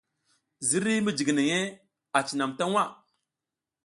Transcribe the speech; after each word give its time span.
Ziriy 0.67 0.99
mijiginey 1.05 1.63
a 2.17 2.19
cinam 2.27 2.51
ta 2.57 2.63
waʼa. 2.73 2.85